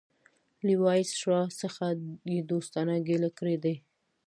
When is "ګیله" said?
3.07-3.29